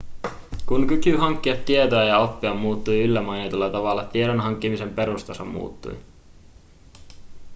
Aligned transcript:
kun 0.65 0.87
kyky 0.87 1.15
hankkia 1.17 1.55
tietoa 1.65 2.03
ja 2.03 2.17
oppia 2.17 2.53
muuttui 2.53 3.01
yllä 3.03 3.21
mainitulla 3.21 3.69
tavalla 3.69 4.03
tiedon 4.05 4.39
hankkimisen 4.39 4.89
perustaso 4.93 5.45
muuttui 5.45 5.97